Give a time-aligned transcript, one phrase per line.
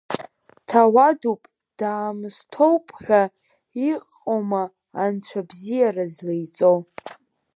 [0.55, 1.41] Дҭауадуп
[1.79, 3.23] даамысҭоуп ҳәа
[3.91, 4.63] иҟоума
[5.03, 6.71] анцәа абзиара злеиҵо.